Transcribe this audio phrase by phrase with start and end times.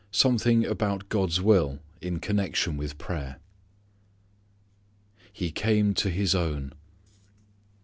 [0.25, 3.35] "Something about God's Will in Connection With Prayer
[5.31, 6.73] He Came to His Own.